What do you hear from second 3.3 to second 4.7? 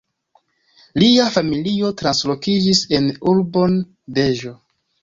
urbon Deĵo.